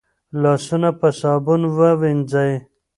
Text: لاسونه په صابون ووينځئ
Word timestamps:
لاسونه 0.41 0.89
په 0.99 1.07
صابون 1.19 1.61
ووينځئ 1.75 2.51